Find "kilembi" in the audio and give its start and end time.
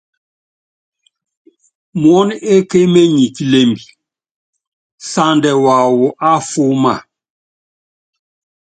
3.35-3.83